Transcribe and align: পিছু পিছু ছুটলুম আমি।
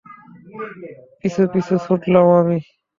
পিছু 1.19 1.41
পিছু 1.53 1.73
ছুটলুম 1.85 2.27
আমি। 2.39 2.57